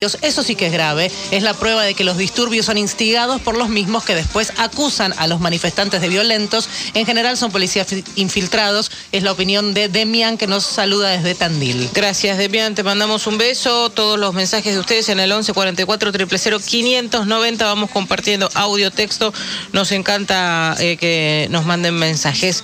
Eso 0.00 0.44
sí 0.44 0.54
que 0.54 0.66
es 0.66 0.72
grave. 0.72 1.10
Es 1.32 1.42
la 1.42 1.54
prueba 1.54 1.82
de 1.82 1.92
que 1.94 2.04
los 2.04 2.16
disturbios 2.16 2.66
son 2.66 2.78
instigados 2.78 3.40
por 3.40 3.56
los 3.56 3.68
mismos 3.68 4.04
que 4.04 4.14
después 4.14 4.52
acusan 4.56 5.12
a 5.18 5.26
los 5.26 5.40
manifestantes 5.40 6.00
de 6.00 6.08
violentos. 6.08 6.68
En 6.94 7.04
general 7.04 7.36
son 7.36 7.50
policías 7.50 7.88
infiltrados. 8.14 8.92
Es 9.10 9.24
la 9.24 9.32
opinión 9.32 9.74
de 9.74 9.88
Demian 9.88 10.38
que 10.38 10.46
nos 10.46 10.64
saluda 10.64 11.08
desde 11.08 11.34
Tandil. 11.34 11.90
Gracias, 11.94 12.38
Demian. 12.38 12.76
Te 12.76 12.84
mandamos 12.84 13.26
un 13.26 13.38
beso. 13.38 13.90
Todos 13.90 14.20
los 14.20 14.34
mensajes 14.34 14.74
de 14.74 14.78
ustedes 14.78 15.08
en 15.08 15.18
el 15.18 15.30
1144 15.30 16.12
000 16.12 16.60
590. 16.60 17.64
Vamos 17.64 17.90
compartiendo 17.90 18.48
audio, 18.54 18.92
texto. 18.92 19.34
Nos 19.72 19.90
encanta 19.90 20.76
eh, 20.78 20.96
que 20.96 21.48
nos 21.50 21.66
manden 21.66 21.94
mensajes. 21.94 22.62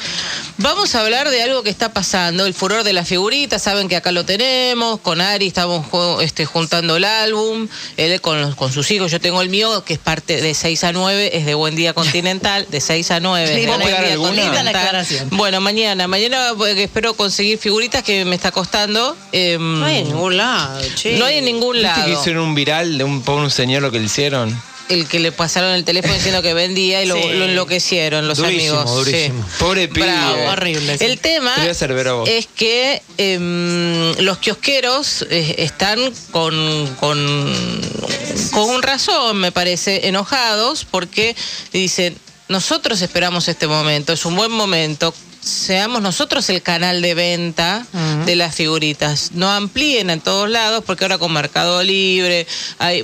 Vamos 0.59 0.95
a 0.95 1.01
hablar 1.01 1.31
de 1.31 1.43
algo 1.43 1.65
que 1.65 1.71
está 1.71 1.93
pasando. 1.93 2.47
El 2.47 2.55
furor 2.55 2.85
de 2.85 2.93
las 2.93 3.09
figuritas. 3.09 3.61
Saben 3.61 3.89
que 3.89 3.97
acá 3.97 4.13
lo 4.13 4.25
tenemos. 4.25 5.01
Con 5.01 5.21
Ari 5.21 5.49
estamos 5.49 5.85
este, 6.23 6.47
juntando 6.47 7.01
la 7.01 7.24
álbum, 7.25 7.69
él 7.97 8.21
con, 8.21 8.53
con, 8.55 8.73
sus 8.73 8.91
hijos, 8.91 9.11
yo 9.11 9.21
tengo 9.21 9.43
el 9.43 9.49
mío, 9.49 9.85
que 9.85 9.95
es 9.95 9.99
parte 9.99 10.41
de 10.41 10.55
6 10.55 10.85
a 10.85 10.93
9, 10.93 11.37
es 11.37 11.47
de 11.47 11.55
Buen 11.55 11.75
Día 11.75 11.93
Continental, 11.93 12.67
de 12.71 12.81
6 12.81 13.11
a 13.11 13.21
9. 13.21 13.61
Sí, 13.61 13.67
buen 14.17 14.37
día 14.37 15.27
Bueno, 15.31 15.61
mañana, 15.61 16.07
mañana 16.07 16.53
pues, 16.57 16.77
espero 16.79 17.15
conseguir 17.15 17.59
figuritas 17.59 18.03
que 18.03 18.25
me 18.25 18.35
está 18.35 18.51
costando. 18.51 19.17
Eh, 19.33 19.57
no 19.59 19.85
hay 19.85 19.99
en 19.99 20.09
ningún 20.09 20.37
lado, 20.37 20.81
che. 20.95 21.19
No 21.19 21.25
hay 21.25 21.39
en 21.39 21.45
ningún 21.45 21.83
lado. 21.83 21.97
¿Viste 21.97 22.13
que 22.13 22.21
hicieron 22.21 22.45
un 22.45 22.55
viral 22.55 22.99
de 22.99 23.05
un, 23.05 23.23
un 23.27 23.51
señor 23.51 23.83
lo 23.83 23.91
que 23.91 23.99
le 23.99 24.07
hicieron? 24.07 24.55
El 24.89 25.07
que 25.07 25.19
le 25.19 25.33
pasaron 25.33 25.73
el 25.73 25.85
teléfono 25.85 26.15
diciendo 26.15 26.43
que 26.43 26.55
vendía 26.55 27.03
y 27.03 27.07
lo, 27.07 27.17
enloquecieron 27.17 28.29
los 28.29 28.39
amigos. 28.41 28.91
Durísimo. 28.95 29.45
Pobre 29.59 29.89
pibe. 29.89 30.13
horrible. 30.49 30.97
El 31.01 31.19
tema 31.19 31.55
es 32.27 32.47
que 32.47 33.03
em, 33.19 34.15
los 34.19 34.39
kiosqueros 34.39 35.27
eh, 35.31 35.57
están 35.59 35.99
con, 36.31 36.97
con, 37.01 37.53
con 38.53 38.83
razón, 38.83 39.39
me 39.39 39.53
parece, 39.53 40.09
enojados 40.09 40.87
porque 40.91 41.35
dicen, 41.73 42.17
nosotros 42.49 43.01
esperamos 43.01 43.49
este 43.49 43.67
momento, 43.67 44.13
es 44.13 44.25
un 44.25 44.37
buen 44.37 44.51
momento, 44.51 45.15
seamos 45.45 46.01
nosotros 46.01 46.49
el 46.49 46.63
canal 46.63 47.03
de 47.03 47.15
venta 47.15 47.87
de 48.25 48.35
las 48.35 48.55
figuritas. 48.55 49.33
No 49.33 49.51
amplíen 49.51 50.11
en 50.11 50.21
todos 50.21 50.49
lados, 50.49 50.83
porque 50.85 51.05
ahora 51.05 51.19
con 51.19 51.33
Mercado 51.33 51.83
Libre, 51.83 52.47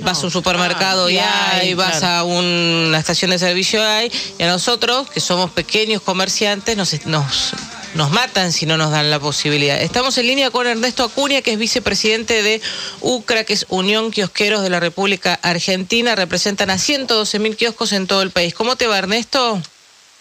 vas 0.01 0.21
a 0.21 0.25
un 0.25 0.31
supermercado 0.31 1.09
y 1.09 1.17
hay, 1.17 1.73
vas 1.75 2.03
a 2.03 2.23
una 2.23 2.97
estación 2.97 3.31
de 3.31 3.39
servicio 3.39 3.83
hay, 3.83 4.11
y 4.39 4.43
a 4.43 4.47
nosotros, 4.47 5.09
que 5.09 5.19
somos 5.19 5.51
pequeños 5.51 6.01
comerciantes, 6.01 6.75
nos, 6.75 7.05
nos, 7.05 7.53
nos 7.93 8.11
matan 8.11 8.51
si 8.51 8.65
no 8.65 8.77
nos 8.77 8.91
dan 8.91 9.11
la 9.11 9.19
posibilidad. 9.19 9.79
Estamos 9.81 10.17
en 10.17 10.27
línea 10.27 10.49
con 10.49 10.65
Ernesto 10.65 11.03
Acuña, 11.03 11.41
que 11.41 11.53
es 11.53 11.59
vicepresidente 11.59 12.41
de 12.41 12.61
UCRA, 13.01 13.43
que 13.43 13.53
es 13.53 13.65
Unión 13.69 14.11
Kiosqueros 14.11 14.63
de 14.63 14.69
la 14.69 14.79
República 14.79 15.39
Argentina. 15.41 16.15
Representan 16.15 16.71
a 16.71 16.77
112 16.77 17.39
mil 17.39 17.55
kioscos 17.55 17.91
en 17.91 18.07
todo 18.07 18.23
el 18.23 18.31
país. 18.31 18.53
¿Cómo 18.53 18.75
te 18.75 18.87
va, 18.87 18.97
Ernesto? 18.97 19.61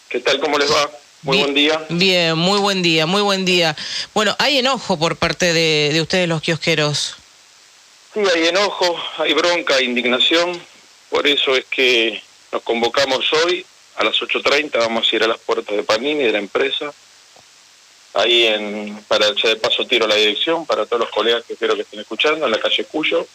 ¿Qué 0.08 0.20
tal? 0.20 0.40
¿Cómo 0.40 0.58
les 0.58 0.70
va? 0.70 0.99
Muy 1.22 1.38
buen 1.38 1.54
día. 1.54 1.86
Bien, 1.90 2.36
muy 2.36 2.58
buen 2.60 2.82
día, 2.82 3.04
muy 3.04 3.20
buen 3.20 3.44
día. 3.44 3.76
Bueno, 4.14 4.34
hay 4.38 4.58
enojo 4.58 4.98
por 4.98 5.16
parte 5.16 5.52
de, 5.52 6.00
ustedes 6.00 6.26
los 6.26 6.40
kiosqueros. 6.40 7.16
Sí, 8.14 8.20
hay 8.34 8.48
enojo, 8.48 8.96
hay 9.18 9.34
bronca, 9.34 9.76
hay 9.76 9.84
indignación. 9.84 10.58
Por 11.10 11.26
eso 11.26 11.54
es 11.54 11.66
que 11.66 12.22
nos 12.52 12.62
convocamos 12.62 13.30
hoy 13.44 13.66
a 13.96 14.04
las 14.04 14.16
8.30, 14.16 14.78
vamos 14.78 15.12
a 15.12 15.16
ir 15.16 15.22
a 15.22 15.28
las 15.28 15.38
puertas 15.38 15.76
de 15.76 15.82
Panini, 15.82 16.24
de 16.24 16.32
la 16.32 16.38
empresa. 16.38 16.90
Ahí 18.14 18.46
en, 18.46 19.04
para 19.06 19.26
ya 19.34 19.50
de 19.50 19.56
paso 19.56 19.86
tiro 19.86 20.06
la 20.06 20.16
dirección 20.16 20.66
para 20.66 20.86
todos 20.86 21.00
los 21.00 21.10
colegas 21.10 21.44
que 21.44 21.52
espero 21.52 21.76
que 21.76 21.82
estén 21.82 22.00
escuchando, 22.00 22.46
en 22.46 22.50
la 22.50 22.58
calle 22.58 22.84
Cuyo, 22.84 23.26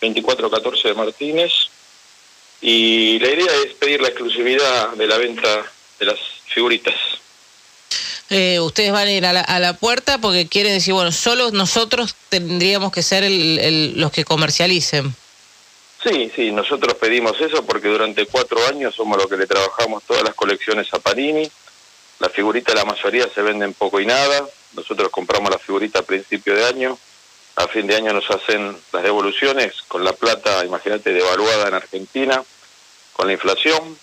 2414 0.00 0.88
de 0.88 0.94
Martínez. 0.94 1.52
Y 2.62 3.18
la 3.18 3.28
idea 3.28 3.52
es 3.66 3.74
pedir 3.74 4.00
la 4.00 4.08
exclusividad 4.08 4.92
de 4.92 5.06
la 5.06 5.18
venta 5.18 5.70
de 5.98 6.06
las 6.06 6.18
figuritas. 6.46 6.94
Eh, 8.30 8.60
ustedes 8.60 8.92
van 8.92 9.08
a 9.08 9.12
ir 9.12 9.24
a 9.24 9.32
la, 9.32 9.72
puerta 9.74 10.18
porque 10.18 10.46
quieren 10.46 10.74
decir, 10.74 10.92
bueno, 10.92 11.12
solo 11.12 11.50
nosotros 11.50 12.14
tendríamos 12.28 12.92
que 12.92 13.02
ser 13.02 13.24
los 13.96 14.12
que 14.12 14.24
comercialicen. 14.24 15.14
Sí, 16.02 16.30
sí, 16.36 16.52
nosotros 16.52 16.94
pedimos 16.94 17.40
eso 17.40 17.64
porque 17.64 17.88
durante 17.88 18.26
cuatro 18.26 18.64
años 18.66 18.94
somos 18.94 19.16
los 19.16 19.26
que 19.26 19.36
le 19.36 19.46
trabajamos 19.46 20.04
todas 20.04 20.22
las 20.22 20.34
colecciones 20.34 20.92
a 20.92 20.98
Panini. 20.98 21.50
Las 22.20 22.32
figuritas, 22.32 22.74
la 22.74 22.84
mayoría 22.84 23.28
se 23.34 23.42
venden 23.42 23.72
poco 23.72 23.98
y 23.98 24.06
nada. 24.06 24.46
Nosotros 24.74 25.08
compramos 25.10 25.50
la 25.50 25.58
figurita 25.58 26.00
a 26.00 26.02
principio 26.02 26.54
de 26.54 26.66
año. 26.66 26.98
A 27.56 27.66
fin 27.66 27.86
de 27.86 27.96
año 27.96 28.12
nos 28.12 28.30
hacen 28.30 28.76
las 28.92 29.02
devoluciones 29.02 29.82
con 29.88 30.04
la 30.04 30.12
plata, 30.12 30.64
imagínate, 30.64 31.12
devaluada 31.12 31.66
en 31.66 31.74
Argentina, 31.74 32.44
con 33.14 33.26
la 33.26 33.32
inflación. 33.32 33.98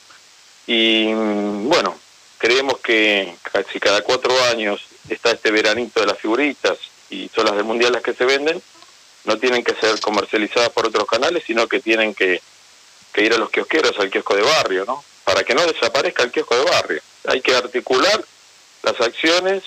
Y 0.67 1.13
bueno, 1.13 1.95
creemos 2.37 2.79
que 2.79 3.35
casi 3.51 3.79
cada 3.79 4.01
cuatro 4.01 4.33
años 4.45 4.81
está 5.09 5.31
este 5.31 5.51
veranito 5.51 5.99
de 5.99 6.07
las 6.07 6.17
figuritas 6.17 6.77
y 7.09 7.29
son 7.33 7.45
las 7.45 7.55
del 7.55 7.65
mundial 7.65 7.93
las 7.93 8.01
que 8.01 8.13
se 8.13 8.25
venden, 8.25 8.61
no 9.25 9.37
tienen 9.37 9.63
que 9.63 9.75
ser 9.75 9.99
comercializadas 9.99 10.69
por 10.69 10.87
otros 10.87 11.07
canales, 11.07 11.43
sino 11.45 11.67
que 11.67 11.79
tienen 11.79 12.13
que, 12.13 12.41
ir 13.17 13.33
a 13.33 13.37
los 13.37 13.49
kiosqueros, 13.49 13.97
al 13.99 14.09
kiosco 14.09 14.35
de 14.35 14.41
barrio, 14.41 14.85
¿no? 14.85 15.03
Para 15.23 15.43
que 15.43 15.55
no 15.55 15.65
desaparezca 15.65 16.23
el 16.23 16.31
kiosco 16.31 16.55
de 16.55 16.65
barrio. 16.65 17.01
Hay 17.27 17.41
que 17.41 17.55
articular 17.55 18.23
las 18.83 18.99
acciones 19.01 19.63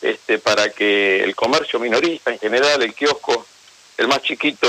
este, 0.00 0.38
para 0.38 0.70
que 0.70 1.22
el 1.22 1.34
comercio 1.34 1.80
minorista 1.80 2.30
en 2.30 2.38
general, 2.38 2.82
el 2.82 2.94
kiosco, 2.94 3.44
el 3.98 4.08
más 4.08 4.22
chiquito, 4.22 4.68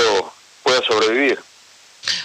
pueda 0.62 0.82
sobrevivir. 0.82 1.38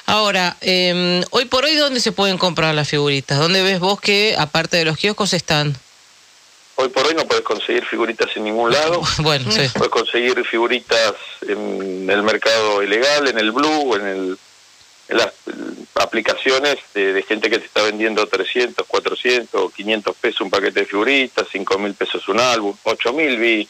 Ahora, 0.05 0.57
eh, 0.61 1.23
hoy 1.31 1.45
por 1.45 1.65
hoy, 1.65 1.75
¿dónde 1.75 1.99
se 1.99 2.11
pueden 2.11 2.37
comprar 2.37 2.73
las 2.75 2.89
figuritas? 2.89 3.39
¿Dónde 3.39 3.61
ves 3.63 3.79
vos 3.79 3.99
que, 3.99 4.35
aparte 4.37 4.77
de 4.77 4.85
los 4.85 4.97
kioscos, 4.97 5.33
están? 5.33 5.75
Hoy 6.75 6.89
por 6.89 7.05
hoy 7.05 7.13
no 7.13 7.25
puedes 7.25 7.43
conseguir 7.43 7.85
figuritas 7.85 8.29
en 8.35 8.45
ningún 8.45 8.71
lado. 8.71 9.01
bueno, 9.19 9.51
sí. 9.51 9.61
Puedes 9.73 9.91
conseguir 9.91 10.43
figuritas 10.45 11.13
en 11.41 12.09
el 12.09 12.23
mercado 12.23 12.81
ilegal, 12.81 13.27
en 13.27 13.37
el 13.37 13.51
blue, 13.51 13.95
en, 13.95 14.07
el, 14.07 14.37
en 15.09 15.17
las 15.17 15.33
aplicaciones 15.95 16.77
de, 16.93 17.23
gente 17.27 17.49
que 17.49 17.59
te 17.59 17.65
está 17.65 17.83
vendiendo 17.83 18.25
300, 18.25 18.85
400, 18.87 19.73
500 19.73 20.15
pesos 20.17 20.41
un 20.41 20.49
paquete 20.49 20.81
de 20.81 20.85
figuritas, 20.85 21.47
5 21.51 21.77
mil 21.77 21.93
pesos 21.93 22.27
un 22.27 22.39
álbum, 22.39 22.75
8 22.83 23.13
mil 23.13 23.37
vi 23.37 23.67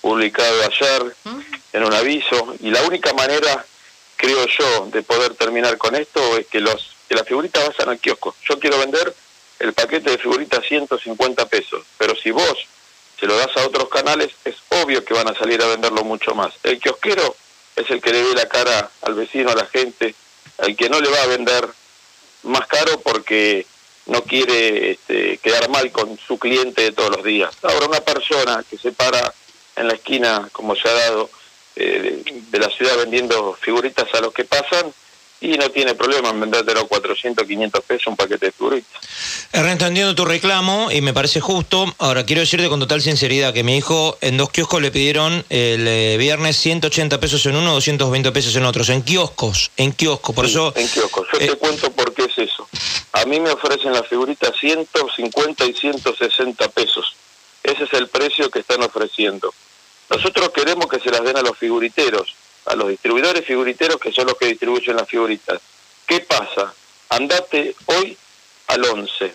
publicado 0.00 0.62
ayer 0.62 1.14
¿Mm? 1.24 1.40
en 1.72 1.84
un 1.84 1.94
aviso. 1.94 2.54
Y 2.60 2.70
la 2.70 2.82
única 2.82 3.12
manera 3.12 3.64
creo 4.20 4.46
yo, 4.46 4.86
de 4.92 5.02
poder 5.02 5.34
terminar 5.34 5.78
con 5.78 5.94
esto 5.94 6.36
es 6.36 6.46
que 6.46 6.60
los 6.60 6.94
que 7.08 7.14
las 7.14 7.26
figuritas 7.26 7.66
vayan 7.66 7.88
al 7.88 7.98
kiosco. 7.98 8.36
Yo 8.48 8.60
quiero 8.60 8.78
vender 8.78 9.12
el 9.58 9.72
paquete 9.72 10.10
de 10.10 10.18
figuritas 10.18 10.64
150 10.64 11.46
pesos, 11.46 11.84
pero 11.98 12.14
si 12.14 12.30
vos 12.30 12.54
se 13.18 13.26
lo 13.26 13.36
das 13.36 13.56
a 13.56 13.66
otros 13.66 13.88
canales, 13.88 14.30
es 14.44 14.56
obvio 14.68 15.04
que 15.04 15.14
van 15.14 15.28
a 15.28 15.34
salir 15.34 15.60
a 15.62 15.66
venderlo 15.66 16.04
mucho 16.04 16.34
más. 16.34 16.52
El 16.62 16.78
kiosquero 16.78 17.34
es 17.74 17.90
el 17.90 18.00
que 18.00 18.12
le 18.12 18.22
ve 18.22 18.34
la 18.34 18.46
cara 18.46 18.90
al 19.02 19.14
vecino, 19.14 19.50
a 19.50 19.56
la 19.56 19.66
gente, 19.66 20.14
al 20.58 20.76
que 20.76 20.88
no 20.88 21.00
le 21.00 21.10
va 21.10 21.22
a 21.22 21.26
vender 21.26 21.66
más 22.44 22.66
caro 22.66 23.00
porque 23.00 23.66
no 24.06 24.22
quiere 24.22 24.92
este, 24.92 25.38
quedar 25.38 25.68
mal 25.70 25.90
con 25.90 26.18
su 26.18 26.38
cliente 26.38 26.82
de 26.82 26.92
todos 26.92 27.16
los 27.16 27.24
días. 27.24 27.54
Ahora, 27.62 27.86
una 27.86 28.00
persona 28.00 28.64
que 28.68 28.78
se 28.78 28.92
para 28.92 29.34
en 29.76 29.88
la 29.88 29.94
esquina, 29.94 30.48
como 30.52 30.76
se 30.76 30.88
ha 30.88 30.92
dado, 30.92 31.30
eh, 31.80 32.22
de, 32.50 32.58
la 32.58 32.68
ciudad 32.68 32.96
vendiendo 32.98 33.56
figuritas 33.60 34.06
a 34.14 34.20
los 34.20 34.34
que 34.34 34.44
pasan 34.44 34.92
y 35.40 35.56
no 35.56 35.70
tiene 35.70 35.94
problema 35.94 36.28
en 36.28 36.40
vendértelo 36.40 36.86
400, 36.86 37.46
500 37.46 37.84
pesos 37.84 38.06
un 38.08 38.16
paquete 38.16 38.46
de 38.46 38.52
figuritas. 38.52 39.00
Ernesto, 39.52 39.86
entiendo 39.86 40.14
tu 40.14 40.26
reclamo 40.26 40.90
y 40.90 41.00
me 41.00 41.14
parece 41.14 41.40
justo. 41.40 41.86
Ahora, 41.98 42.26
quiero 42.26 42.40
decirte 42.40 42.68
con 42.68 42.78
total 42.78 43.00
sinceridad 43.00 43.54
que 43.54 43.64
mi 43.64 43.78
hijo 43.78 44.18
en 44.20 44.36
dos 44.36 44.50
kioscos 44.50 44.82
le 44.82 44.90
pidieron 44.90 45.44
el 45.48 45.88
eh, 45.88 46.16
viernes 46.18 46.56
180 46.56 47.18
pesos 47.18 47.46
en 47.46 47.56
uno, 47.56 47.72
220 47.72 48.30
pesos 48.32 48.54
en 48.56 48.66
otros, 48.66 48.90
en 48.90 49.02
kioscos, 49.02 49.70
en 49.78 49.92
kioscos. 49.92 50.34
Por 50.34 50.44
eso... 50.44 50.74
En 50.76 50.86
kioscos. 50.86 51.26
Yo 51.32 51.38
te 51.38 51.46
eh, 51.46 51.56
cuento 51.56 51.90
por 51.92 52.12
qué 52.12 52.24
es 52.24 52.36
eso. 52.36 52.68
A 53.12 53.24
mí 53.24 53.40
me 53.40 53.50
ofrecen 53.50 53.92
las 53.92 54.06
figuritas 54.06 54.52
150 54.60 55.64
y 55.64 55.72
160 55.72 56.68
pesos. 56.68 57.16
Ese 57.62 57.84
es 57.84 57.92
el 57.94 58.08
precio 58.08 58.50
que 58.50 58.58
están 58.58 58.82
ofreciendo. 58.82 59.52
Nosotros 60.10 60.50
queremos 60.50 60.88
que 60.88 60.98
se 60.98 61.10
las 61.10 61.22
den 61.22 61.36
a 61.36 61.42
los 61.42 61.56
figuriteros, 61.56 62.34
a 62.66 62.74
los 62.74 62.88
distribuidores 62.88 63.44
figuriteros 63.44 64.00
que 64.00 64.10
son 64.10 64.26
los 64.26 64.36
que 64.36 64.46
distribuyen 64.46 64.96
las 64.96 65.08
figuritas. 65.08 65.60
¿Qué 66.04 66.20
pasa? 66.20 66.74
Andate 67.10 67.76
hoy 67.86 68.16
al 68.66 68.84
11, 68.84 69.32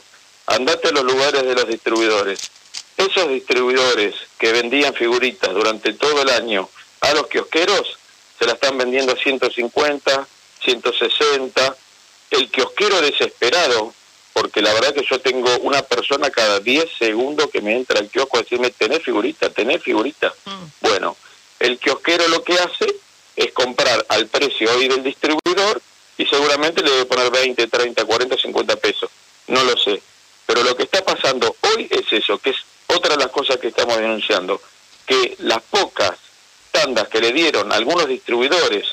andate 0.48 0.90
a 0.90 0.92
los 0.92 1.06
lugares 1.06 1.44
de 1.44 1.56
los 1.56 1.68
distribuidores. 1.68 2.52
Esos 2.98 3.30
distribuidores 3.30 4.16
que 4.38 4.52
vendían 4.52 4.94
figuritas 4.94 5.54
durante 5.54 5.94
todo 5.94 6.22
el 6.22 6.30
año 6.30 6.70
a 7.02 7.14
los 7.14 7.28
kiosqueros, 7.28 7.98
se 8.38 8.46
la 8.46 8.54
están 8.54 8.78
vendiendo 8.78 9.14
a 9.14 9.16
150, 9.16 10.28
160. 10.62 11.78
El 12.32 12.50
kiosquero 12.50 13.02
desesperado 13.02 13.94
porque 14.36 14.62
la 14.62 14.74
verdad 14.74 14.94
que 14.94 15.06
yo 15.10 15.22
tengo 15.22 15.50
una 15.60 15.82
persona 15.82 16.30
cada 16.30 16.60
10 16.60 16.90
segundos 17.00 17.50
que 17.50 17.62
me 17.62 17.74
entra 17.74 18.02
al 18.02 18.10
kiosco 18.10 18.36
a 18.36 18.42
decirme, 18.42 18.70
tenés 18.70 19.02
figurita, 19.02 19.50
tenés 19.50 19.82
figurita. 19.82 20.34
Mm. 20.44 20.64
Bueno, 20.82 21.16
el 21.58 21.80
kiosquero 21.80 22.28
lo 22.28 22.44
que 22.44 22.56
hace 22.56 22.98
es 23.38 23.54
comprar 23.54 24.06
al 24.10 24.28
precio 24.28 24.70
hoy 24.76 24.90
del 24.90 25.04
distribuidor 25.04 25.82
y 26.18 26.26
seguramente 26.26 26.84
le 26.84 26.92
debe 26.92 27.06
poner 27.06 27.32
20, 27.32 27.66
30, 27.66 28.04
40, 28.04 28.38
50 28.38 28.76
pesos. 28.76 29.10
No 29.48 29.64
lo 29.64 29.78
sé. 29.78 30.02
Pero 30.46 30.64
lo 30.64 30.76
que 30.76 30.84
está 30.84 31.02
pasando 31.02 31.56
hoy 31.74 31.88
es 31.90 32.12
eso, 32.12 32.38
que 32.38 32.50
es 32.50 32.58
otra 32.88 33.16
de 33.16 33.24
las 33.24 33.32
cosas 33.32 33.56
que 33.56 33.70
estamos 33.70 33.96
denunciando, 33.96 34.62
que 35.06 35.38
las 35.40 35.62
pocas 35.62 36.12
tandas 36.72 37.08
que 37.08 37.22
le 37.22 37.32
dieron 37.32 37.72
algunos 37.72 38.06
distribuidores, 38.06 38.86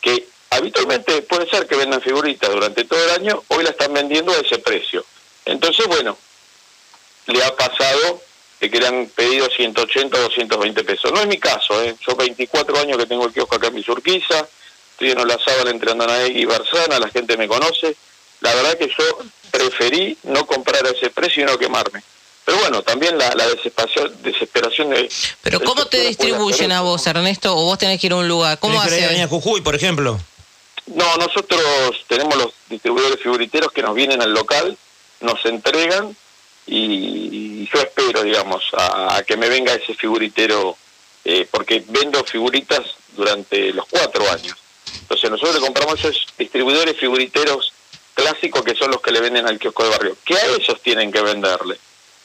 que 0.00 0.28
habitualmente 0.50 1.22
puede 1.22 1.48
ser 1.48 1.66
que 1.66 1.76
vendan 1.76 2.00
figuritas 2.00 2.50
durante 2.50 2.84
todo 2.84 3.02
el 3.04 3.10
año, 3.10 3.42
hoy 3.48 3.64
la 3.64 3.70
están 3.70 3.92
vendiendo 3.92 4.32
a 4.32 4.36
ese 4.36 4.58
precio. 4.58 5.04
Entonces, 5.44 5.86
bueno, 5.86 6.16
le 7.26 7.44
ha 7.44 7.54
pasado 7.54 8.22
que 8.58 8.70
querían 8.70 9.10
pedido 9.14 9.48
180 9.48 10.16
o 10.16 10.22
220 10.22 10.84
pesos. 10.84 11.12
No 11.12 11.20
es 11.20 11.26
mi 11.26 11.38
caso, 11.38 11.80
¿eh? 11.82 11.94
yo 12.06 12.16
24 12.16 12.78
años 12.80 12.98
que 12.98 13.06
tengo 13.06 13.26
el 13.26 13.32
kiosco 13.32 13.56
acá 13.56 13.68
en 13.68 13.82
Surquiza, 13.82 14.46
estoy 14.92 15.12
en 15.12 15.18
Olazábal 15.18 15.68
entre 15.68 15.92
Andanaegui 15.92 16.40
y 16.40 16.44
Barzana, 16.44 16.98
la 16.98 17.08
gente 17.08 17.36
me 17.36 17.46
conoce. 17.46 17.96
La 18.40 18.54
verdad 18.54 18.76
que 18.78 18.88
yo 18.88 19.18
preferí 19.50 20.16
no 20.24 20.46
comprar 20.46 20.86
a 20.86 20.90
ese 20.90 21.10
precio 21.10 21.42
y 21.42 21.46
no 21.46 21.58
quemarme. 21.58 22.02
Pero 22.44 22.58
bueno, 22.60 22.82
también 22.82 23.18
la, 23.18 23.28
desesperación, 23.30 24.10
desesperación 24.22 24.90
de... 24.90 25.10
Pero 25.42 25.60
¿cómo 25.60 25.84
te 25.86 26.00
distribuyen 26.00 26.72
a 26.72 26.80
vos, 26.80 27.06
Ernesto? 27.06 27.54
¿O 27.54 27.64
vos 27.64 27.78
tenés 27.78 28.00
que 28.00 28.06
ir 28.06 28.12
a 28.14 28.16
un 28.16 28.26
lugar? 28.26 28.58
¿Cómo 28.58 28.80
haces? 28.80 29.28
Jujuy, 29.28 29.60
por 29.60 29.74
ejemplo? 29.74 30.18
No, 30.94 31.16
nosotros 31.16 31.62
tenemos 32.06 32.36
los 32.36 32.52
distribuidores 32.68 33.20
figuriteros 33.20 33.72
que 33.72 33.82
nos 33.82 33.94
vienen 33.94 34.22
al 34.22 34.32
local, 34.32 34.76
nos 35.20 35.44
entregan 35.44 36.16
y 36.66 37.66
yo 37.72 37.80
espero, 37.80 38.22
digamos, 38.22 38.62
a, 38.74 39.22
que 39.26 39.36
me 39.36 39.48
venga 39.48 39.74
ese 39.74 39.94
figuritero, 39.94 40.76
eh, 41.24 41.46
porque 41.50 41.82
vendo 41.88 42.22
figuritas 42.24 42.80
durante 43.16 43.72
los 43.72 43.86
cuatro 43.86 44.30
años. 44.30 44.56
Entonces 45.00 45.30
nosotros 45.30 45.56
le 45.56 45.60
compramos 45.60 45.98
esos 46.00 46.26
distribuidores 46.38 46.96
figuriteros 46.96 47.72
clásicos 48.14 48.62
que 48.62 48.74
son 48.74 48.90
los 48.90 49.00
que 49.00 49.12
le 49.12 49.20
venden 49.20 49.46
al 49.46 49.58
kiosco 49.58 49.84
de 49.84 49.90
barrio, 49.90 50.16
que 50.24 50.34
a 50.34 50.46
esos 50.56 50.80
tienen 50.82 51.12
que 51.12 51.20
venderle. 51.20 51.78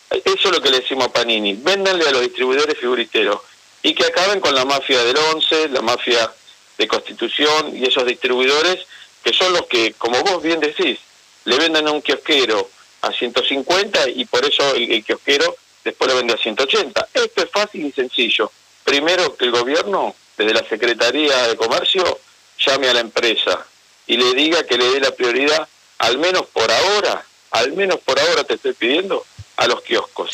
Eso 0.10 0.50
es 0.50 0.52
lo 0.52 0.62
que 0.62 0.70
le 0.70 0.80
decimos 0.82 1.08
a 1.08 1.14
Panini, 1.14 1.54
véndanle 1.54 2.08
a 2.08 2.12
los 2.12 2.22
distribuidores 2.22 2.78
figuriteros 2.78 3.42
y 3.82 3.94
que 3.94 4.06
acaben 4.06 4.40
con 4.40 4.54
la 4.54 4.66
mafia 4.66 5.04
del 5.04 5.18
once, 5.18 5.68
la 5.70 5.82
mafia 5.82 6.32
de 6.78 6.88
Constitución 6.88 7.76
y 7.76 7.86
esos 7.86 8.06
distribuidores 8.06 8.86
que 9.24 9.34
son 9.34 9.54
los 9.54 9.66
que, 9.68 9.94
como 9.94 10.22
vos 10.24 10.44
bien 10.44 10.60
decís, 10.60 11.00
le 11.46 11.58
venden 11.58 11.88
a 11.88 11.92
un 11.92 12.02
kiosquero 12.02 12.70
a 13.02 13.12
150 13.12 14.10
y 14.10 14.26
por 14.26 14.46
eso 14.46 14.76
el, 14.76 15.04
kiosquero 15.04 15.56
después 15.84 16.10
le 16.10 16.18
vende 16.18 16.34
a 16.34 16.38
180. 16.38 17.08
Esto 17.14 17.44
es 17.44 17.50
fácil 17.52 17.86
y 17.86 17.92
sencillo. 17.92 18.52
Primero 18.84 19.36
que 19.36 19.46
el 19.46 19.52
gobierno, 19.52 20.16
desde 20.38 20.54
la 20.54 20.68
Secretaría 20.68 21.48
de 21.48 21.56
Comercio, 21.56 22.20
llame 22.60 22.90
a 22.90 22.94
la 22.94 23.00
empresa 23.00 23.66
y 24.08 24.18
le 24.18 24.34
diga 24.34 24.64
que 24.64 24.78
le 24.78 24.90
dé 24.90 25.00
la 25.00 25.12
prioridad, 25.12 25.68
al 26.00 26.18
menos 26.18 26.46
por 26.48 26.70
ahora, 26.70 27.26
al 27.52 27.74
menos 27.74 28.00
por 28.00 28.20
ahora 28.20 28.44
te 28.44 28.56
estoy 28.56 28.74
pidiendo, 28.74 29.26
a 29.58 29.68
los 29.68 29.82
kioscos. 29.82 30.32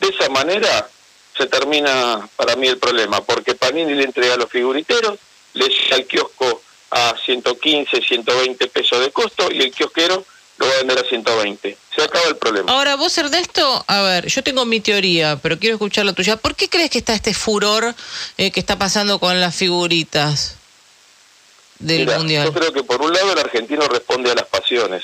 De 0.00 0.08
esa 0.08 0.28
manera 0.30 0.88
se 1.36 1.46
termina 1.46 2.28
para 2.36 2.56
mí 2.56 2.66
el 2.66 2.78
problema, 2.78 3.22
porque 3.22 3.54
Panini 3.54 3.94
le 3.94 4.04
entrega 4.04 4.34
a 4.34 4.38
los 4.38 4.50
figuriteros, 4.50 5.18
le 5.54 5.68
llega 5.68 5.96
al 5.96 6.06
kiosco 6.06 6.62
a 6.90 7.14
115, 7.24 8.02
120 8.02 8.66
pesos 8.68 9.00
de 9.00 9.10
costo 9.10 9.48
y 9.50 9.60
el 9.60 9.72
kiosquero 9.72 10.24
lo 10.58 10.66
va 10.66 10.72
a 10.74 10.76
vender 10.78 10.98
a 10.98 11.08
120. 11.08 11.76
Se 11.94 12.02
acaba 12.02 12.28
el 12.28 12.36
problema. 12.36 12.72
Ahora, 12.72 12.96
vos, 12.96 13.16
Ernesto, 13.16 13.84
a 13.86 14.02
ver, 14.02 14.26
yo 14.26 14.42
tengo 14.42 14.64
mi 14.64 14.80
teoría, 14.80 15.38
pero 15.42 15.58
quiero 15.58 15.76
escuchar 15.76 16.04
la 16.04 16.12
tuya. 16.12 16.36
¿Por 16.36 16.54
qué 16.54 16.68
crees 16.68 16.90
que 16.90 16.98
está 16.98 17.14
este 17.14 17.34
furor 17.34 17.94
eh, 18.36 18.50
que 18.50 18.60
está 18.60 18.78
pasando 18.78 19.18
con 19.18 19.40
las 19.40 19.54
figuritas 19.54 20.56
del 21.78 22.06
Mundial? 22.06 22.46
Yo 22.46 22.52
creo 22.52 22.72
que 22.72 22.84
por 22.84 23.00
un 23.02 23.12
lado 23.12 23.32
el 23.32 23.38
argentino 23.38 23.86
responde 23.88 24.30
a 24.30 24.34
las 24.34 24.46
pasiones. 24.46 25.02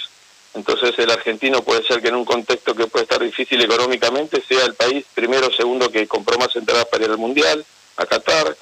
Entonces 0.54 0.98
el 0.98 1.10
argentino 1.10 1.62
puede 1.62 1.86
ser 1.86 2.00
que 2.02 2.08
en 2.08 2.16
un 2.16 2.24
contexto 2.24 2.74
que 2.74 2.86
puede 2.86 3.04
estar 3.04 3.22
difícil 3.22 3.60
económicamente 3.62 4.42
sea 4.46 4.64
el 4.64 4.74
país 4.74 5.04
primero 5.14 5.48
o 5.48 5.52
segundo 5.52 5.90
que 5.90 6.06
compró 6.06 6.38
más 6.38 6.54
entradas 6.56 6.86
para 6.86 7.04
ir 7.04 7.10
al 7.10 7.18
Mundial, 7.18 7.64
a 7.96 8.06
Qatar, 8.06 8.56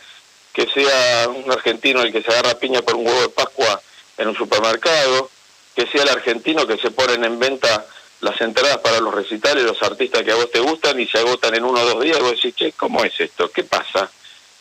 que 0.57 0.67
sea 0.73 1.29
un 1.29 1.53
argentino 1.53 2.01
el 2.01 2.11
que 2.11 2.23
se 2.23 2.33
agarra 2.33 2.59
piña 2.59 2.81
por 2.81 2.95
un 2.95 3.07
huevo 3.07 3.21
de 3.21 3.29
Pascua 3.29 3.79
en 4.17 4.29
un 4.29 4.35
supermercado, 4.35 5.29
que 5.75 5.87
sea 5.87 6.03
el 6.03 6.09
argentino 6.09 6.67
que 6.67 6.79
se 6.79 6.91
ponen 6.91 7.23
en 7.27 7.39
venta 7.39 7.85
las 8.21 8.41
entradas 8.41 8.79
para 8.79 8.99
los 9.01 9.15
recitales, 9.15 9.65
los 9.65 9.83
artistas 9.83 10.23
que 10.23 10.33
a 10.33 10.37
vos 10.37 10.51
te 10.51 10.61
gustan 10.61 10.99
y 10.99 11.07
se 11.07 11.19
agotan 11.19 11.55
en 11.55 11.63
uno 11.63 11.79
o 11.79 11.85
dos 11.85 12.03
días, 12.03 12.19
vos 12.21 12.31
decís, 12.31 12.55
che, 12.55 12.73
¿cómo 12.73 13.05
es 13.05 13.13
esto? 13.21 13.51
¿Qué 13.51 13.65
pasa? 13.65 14.11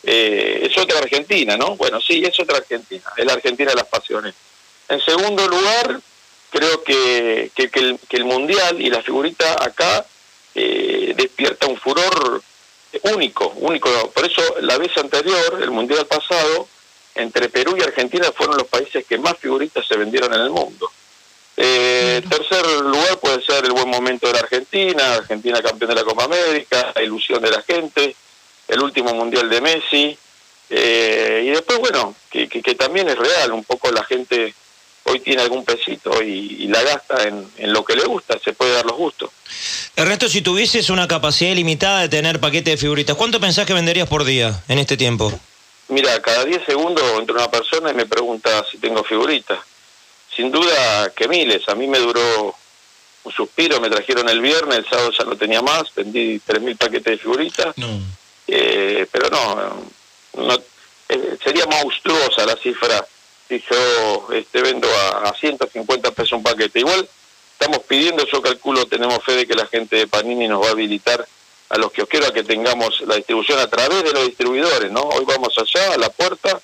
Eh, 0.03 0.68
es 0.69 0.77
otra 0.77 1.00
Argentina, 1.00 1.56
¿no? 1.56 1.77
Bueno, 1.77 2.01
sí, 2.01 2.21
es 2.25 2.38
otra 2.42 2.57
Argentina, 2.57 3.13
es 3.15 3.25
la 3.25 3.31
Argentina 3.31 3.69
de 3.71 3.77
las 3.77 3.88
pasiones. 3.88 4.36
En 4.89 5.00
segundo 5.00 5.47
lugar, 5.47 6.01
creo 6.50 6.83
que, 6.83 7.51
que, 7.56 7.69
el, 8.18 8.25
Mundial 8.25 8.81
y 8.81 8.89
la 8.89 9.01
figurita 9.01 9.63
acá 9.63 10.06
eh, 10.53 11.13
despierta 11.15 11.68
un 11.68 11.77
furor 11.77 12.44
único, 13.03 13.53
único. 13.57 13.89
Por 14.12 14.25
eso 14.25 14.42
la 14.62 14.77
vez 14.77 14.95
anterior, 14.97 15.59
el 15.62 15.71
Mundial 15.71 16.06
pasado, 16.06 16.68
entre 17.15 17.50
Perú 17.50 17.75
y 17.77 17.83
Argentina 17.83 18.31
fueron 18.36 18.57
los 18.57 18.68
países 18.68 19.06
que 19.06 19.18
más 19.18 19.38
figuritas 19.38 19.86
se 19.88 19.97
vendieron 19.97 20.33
en 20.33 20.42
el 20.42 20.50
mundo. 20.50 20.92
Eh, 21.57 22.21
tercer 22.30 22.65
lugar 22.81 23.18
puede 23.19 23.42
ser 23.42 23.63
el 23.63 23.71
buen 23.71 23.89
momento 23.89 24.27
de 24.27 24.33
la 24.33 24.39
Argentina, 24.39 25.15
Argentina 25.15 25.62
campeón 25.62 25.89
de 25.89 25.95
la 25.95 26.03
Copa 26.03 26.25
América, 26.25 26.92
la 26.94 27.01
ilusión 27.01 27.42
de 27.42 27.51
la 27.51 27.62
gente, 27.62 28.15
el 28.68 28.83
último 28.83 29.13
mundial 29.13 29.50
de 29.50 29.62
Messi, 29.62 30.18
eh, 30.69 31.44
y 31.45 31.50
después, 31.50 31.80
bueno, 31.80 32.15
que, 32.30 32.50
que, 32.50 32.75
también 32.75 33.07
es 33.07 33.18
real, 33.18 33.51
un 33.51 33.63
poco 33.63 33.92
la 33.92 34.03
gente 34.03 34.53
hoy 35.06 35.19
tiene 35.19 35.42
algún 35.42 35.66
pesito 35.66 36.22
y, 36.22 36.68
la 36.68 36.84
gasta 36.84 37.24
en, 37.24 37.48
en, 37.57 37.74
lo 37.74 37.86
que 37.86 37.96
le 37.96 38.04
gusta, 38.04 38.38
se 38.44 38.54
puede 38.54 38.74
dar 38.74 38.86
los 38.86 38.98
gustos. 38.98 39.30
Ernesto, 39.96 40.28
si 40.28 40.42
tuvieses 40.42 40.90
una 40.90 41.07
capacidad 41.07 41.52
ilimitada 41.52 42.02
de 42.02 42.10
tener 42.10 42.40
paquete 42.40 42.72
de 42.72 42.78
figuritas, 42.78 43.16
¿cuánto 43.16 43.40
pensás 43.40 43.66
que 43.66 43.74
venderías 43.74 44.10
por 44.10 44.25
día 44.25 44.63
en 44.68 44.80
este 44.80 44.98
tiempo? 44.98 45.31
Mira, 45.88 46.22
cada 46.22 46.44
10 46.44 46.66
segundos 46.66 47.04
entra 47.19 47.36
una 47.36 47.50
persona 47.50 47.92
y 47.92 47.94
me 47.94 48.06
pregunta 48.06 48.66
si 48.69 48.78
tengo 48.78 49.04
figuritas 49.04 49.60
sin 50.36 50.52
duda 50.52 51.12
que 51.16 51.28
miles. 51.28 51.68
A 51.69 51.75
mí 51.75 51.88
me 51.88 52.00
duró 52.00 52.56
un 53.24 53.31
suspiro, 53.31 53.80
me 53.80 53.90
trajeron 53.90 54.28
el 54.30 54.42
viernes, 54.42 54.80
el 54.80 54.86
sábado 54.86 55.12
ya 55.18 55.24
no 55.25 55.36
tenía 55.36 55.62
más, 55.62 55.84
vendí 55.96 56.40
3.000 56.40 56.78
paquetes 56.78 57.13
de 57.13 57.18
figuritas. 57.18 57.75
Eh, 58.48 59.07
pero 59.12 59.30
no, 59.30 59.90
no 60.46 60.54
eh, 61.10 61.38
sería 61.44 61.66
monstruosa 61.66 62.46
la 62.46 62.56
cifra 62.57 63.06
si 63.47 63.63
yo 63.69 64.27
este, 64.33 64.62
vendo 64.62 64.88
a, 65.24 65.33
150 65.33 66.12
pesos 66.12 66.33
un 66.33 66.44
paquete. 66.44 66.80
Igual 66.80 67.07
estamos 67.52 67.80
pidiendo, 67.87 68.25
yo 68.25 68.42
calculo, 68.42 68.85
tenemos 68.87 69.23
fe 69.23 69.33
de 69.33 69.47
que 69.47 69.56
la 69.56 69.68
gente 69.68 69.95
de 69.95 70.07
Panini 70.07 70.47
nos 70.47 70.64
va 70.64 70.69
a 70.69 70.71
habilitar 70.71 71.28
a 71.69 71.78
los 71.78 71.92
kiosqueros 71.92 72.30
a 72.30 72.33
que 72.33 72.44
tengamos 72.44 73.02
la 73.02 73.16
distribución 73.16 73.59
a 73.59 73.68
través 73.68 74.04
de 74.04 74.11
los 74.11 74.25
distribuidores, 74.25 74.92
¿no? 74.92 75.02
Hoy 75.02 75.25
vamos 75.25 75.56
allá 75.57 75.94
a 75.94 75.97
la 75.97 76.09
puerta, 76.09 76.59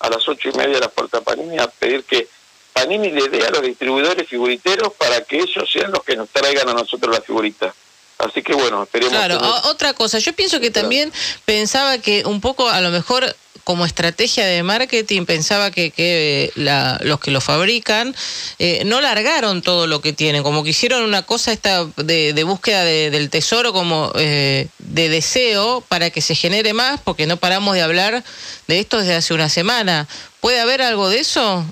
a 0.00 0.08
las 0.08 0.28
ocho 0.28 0.48
y 0.48 0.52
media 0.52 0.78
a 0.78 0.80
la 0.80 0.88
puerta 0.88 1.20
Panini, 1.20 1.58
a 1.58 1.68
pedir 1.68 2.04
que 2.04 2.28
Panini 2.72 3.10
le 3.10 3.28
dé 3.28 3.46
a 3.46 3.50
los 3.50 3.62
distribuidores 3.62 4.28
figuriteros 4.28 4.92
para 4.94 5.22
que 5.22 5.38
ellos 5.38 5.68
sean 5.70 5.90
los 5.92 6.02
que 6.02 6.16
nos 6.16 6.28
traigan 6.30 6.68
a 6.68 6.74
nosotros 6.74 7.14
la 7.14 7.22
figurita. 7.22 7.74
Así 8.18 8.42
que 8.42 8.52
bueno, 8.52 8.82
esperemos. 8.82 9.14
Claro, 9.14 9.40
otra 9.64 9.94
cosa, 9.94 10.18
yo 10.18 10.32
pienso 10.34 10.60
que 10.60 10.70
también 10.70 11.12
pensaba 11.44 11.98
que 11.98 12.24
un 12.26 12.40
poco 12.40 12.68
a 12.68 12.80
lo 12.80 12.90
mejor 12.90 13.34
como 13.70 13.86
estrategia 13.86 14.44
de 14.46 14.64
marketing 14.64 15.26
pensaba 15.26 15.70
que, 15.70 15.92
que 15.92 16.50
los 16.56 17.20
que 17.20 17.30
lo 17.30 17.40
fabrican 17.40 18.16
eh, 18.58 18.82
no 18.84 19.00
largaron 19.00 19.62
todo 19.62 19.86
lo 19.86 20.00
que 20.00 20.12
tienen, 20.12 20.42
como 20.42 20.64
que 20.64 20.70
hicieron 20.70 21.04
una 21.04 21.22
cosa 21.22 21.52
esta 21.52 21.84
de, 21.84 22.42
búsqueda 22.42 22.82
del 22.82 23.30
tesoro 23.30 23.72
como 23.72 24.10
eh, 24.16 24.66
de 24.80 25.08
deseo 25.08 25.84
para 25.86 26.10
que 26.10 26.20
se 26.20 26.34
genere 26.34 26.72
más, 26.72 27.00
porque 27.00 27.28
no 27.28 27.36
paramos 27.36 27.76
de 27.76 27.82
hablar 27.82 28.24
de 28.66 28.80
esto 28.80 28.98
desde 28.98 29.14
hace 29.14 29.34
una 29.34 29.48
semana. 29.48 30.08
¿Puede 30.40 30.58
haber 30.58 30.82
algo 30.82 31.08
de 31.08 31.20
eso? 31.20 31.64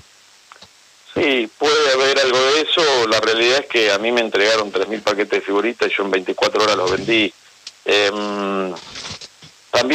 Sí, 1.13 1.49
puede 1.57 1.91
haber 1.91 2.17
algo 2.19 2.39
de 2.53 2.61
eso. 2.61 3.07
La 3.09 3.19
realidad 3.19 3.59
es 3.59 3.65
que 3.65 3.91
a 3.91 3.97
mí 3.97 4.13
me 4.13 4.21
entregaron 4.21 4.71
3.000 4.71 5.01
paquetes 5.01 5.41
de 5.41 5.41
figuritas 5.41 5.91
y 5.91 5.97
yo 5.97 6.05
en 6.05 6.11
24 6.11 6.63
horas 6.63 6.77
los 6.77 6.91
vendí. 6.91 7.33
Em, 7.83 8.73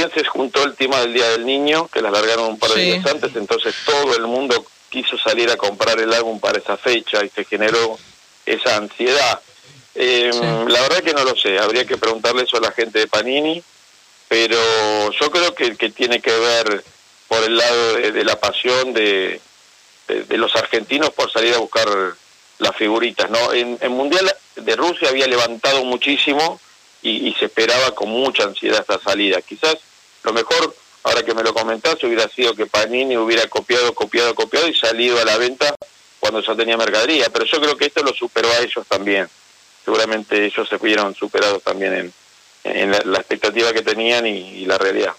también 0.04 0.24
se 0.24 0.24
juntó 0.30 0.62
el 0.64 0.74
tema 0.74 1.00
del 1.00 1.14
Día 1.14 1.28
del 1.30 1.46
Niño, 1.46 1.88
que 1.88 2.02
las 2.02 2.12
largaron 2.12 2.46
un 2.46 2.58
par 2.58 2.70
de 2.70 2.82
días 2.82 3.06
antes, 3.06 3.34
entonces 3.36 3.74
todo 3.84 4.16
el 4.16 4.26
mundo 4.26 4.64
quiso 4.88 5.18
salir 5.18 5.50
a 5.50 5.56
comprar 5.56 5.98
el 6.00 6.12
álbum 6.12 6.38
para 6.40 6.58
esa 6.58 6.76
fecha 6.76 7.24
y 7.24 7.28
se 7.28 7.44
generó 7.44 7.98
esa 8.46 8.76
ansiedad. 8.76 9.40
Em, 9.94 10.68
la 10.68 10.80
verdad 10.82 11.02
que 11.02 11.14
no 11.14 11.24
lo 11.24 11.36
sé, 11.36 11.58
habría 11.58 11.84
que 11.84 11.96
preguntarle 11.96 12.42
eso 12.42 12.56
a 12.56 12.60
la 12.60 12.72
gente 12.72 12.98
de 12.98 13.06
Panini, 13.06 13.62
pero 14.28 14.56
yo 15.12 15.30
creo 15.30 15.54
que, 15.54 15.76
que 15.76 15.90
tiene 15.90 16.20
que 16.20 16.32
ver 16.32 16.84
por 17.28 17.42
el 17.44 17.56
lado 17.56 17.94
de 17.94 18.24
la 18.24 18.38
pasión 18.38 18.92
de, 18.92 19.40
de, 20.08 20.38
los 20.38 20.54
argentinos 20.56 21.10
por 21.10 21.32
salir 21.32 21.54
a 21.54 21.58
buscar 21.58 21.88
las 22.58 22.76
figuritas. 22.76 23.30
¿no? 23.30 23.52
En, 23.52 23.78
el 23.80 23.90
Mundial 23.90 24.34
de 24.56 24.76
Rusia 24.76 25.08
había 25.08 25.26
levantado 25.26 25.84
muchísimo 25.84 26.60
y, 27.02 27.34
se 27.38 27.46
esperaba 27.46 27.94
con 27.94 28.08
mucha 28.08 28.44
ansiedad 28.44 28.80
esta 28.80 28.98
salida. 28.98 29.40
Quizás 29.42 29.76
lo 30.24 30.32
mejor 30.32 30.74
ahora 31.04 31.22
que 31.22 31.34
me 31.34 31.42
lo 31.42 31.54
comentás, 31.54 32.02
hubiera 32.02 32.28
sido 32.28 32.54
que 32.54 32.66
Panini 32.66 33.16
hubiera 33.16 33.46
copiado, 33.46 33.94
copiado, 33.94 34.34
copiado 34.34 34.66
y 34.68 34.74
salido 34.74 35.20
a 35.20 35.24
la 35.24 35.36
venta 35.36 35.74
cuando 36.18 36.42
ya 36.42 36.56
tenía 36.56 36.76
mercadería. 36.76 37.28
Pero 37.32 37.44
yo 37.44 37.60
creo 37.60 37.76
que 37.76 37.86
esto 37.86 38.02
lo 38.02 38.12
superó 38.14 38.50
a 38.50 38.58
ellos 38.58 38.86
también. 38.88 39.28
Seguramente 39.84 40.46
ellos 40.46 40.66
se 40.68 40.78
vieron 40.78 41.14
superados 41.14 41.62
también 41.62 42.12
en, 42.64 42.90
la, 42.90 43.18
expectativa 43.18 43.72
que 43.74 43.82
tenían 43.82 44.26
y, 44.26 44.64
la 44.64 44.78
realidad. 44.78 45.12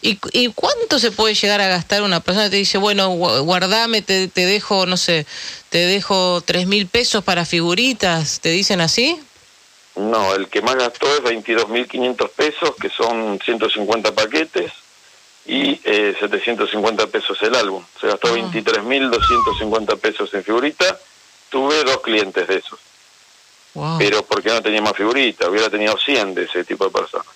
¿Y, 0.00 0.16
¿Y, 0.30 0.52
cuánto 0.52 1.00
se 1.00 1.10
puede 1.10 1.34
llegar 1.34 1.60
a 1.60 1.66
gastar 1.66 2.02
una 2.02 2.20
persona? 2.20 2.48
Te 2.48 2.56
dice, 2.56 2.78
bueno, 2.78 3.10
guardame, 3.10 4.02
te, 4.02 4.28
te 4.28 4.46
dejo, 4.46 4.86
no 4.86 4.96
sé, 4.96 5.26
te 5.70 5.78
dejo 5.78 6.40
tres 6.40 6.68
mil 6.68 6.86
pesos 6.86 7.24
para 7.24 7.44
figuritas, 7.44 8.38
¿te 8.40 8.50
dicen 8.50 8.80
así? 8.80 9.18
No, 9.96 10.34
el 10.34 10.48
que 10.48 10.60
más 10.60 10.76
gastó 10.76 11.06
es 11.08 11.22
22.500 11.22 12.30
pesos, 12.30 12.74
que 12.80 12.90
son 12.90 13.38
150 13.42 14.14
paquetes, 14.14 14.72
y 15.46 15.80
eh, 15.84 16.14
750 16.18 17.06
pesos 17.06 17.38
el 17.42 17.54
álbum. 17.54 17.82
Se 18.00 18.08
gastó 18.08 18.36
23.250 18.36 19.86
ah. 19.88 19.96
pesos 19.96 20.34
en 20.34 20.44
figurita. 20.44 20.98
Tuve 21.48 21.84
dos 21.84 22.00
clientes 22.00 22.46
de 22.46 22.56
esos. 22.56 22.78
Pero 23.98 24.24
porque 24.24 24.48
no 24.48 24.62
tenía 24.62 24.80
más 24.80 24.96
figurita, 24.96 25.50
hubiera 25.50 25.68
tenido 25.68 25.96
100 25.98 26.34
de 26.34 26.44
ese 26.44 26.64
tipo 26.64 26.86
de 26.86 26.90
personas. 26.90 27.26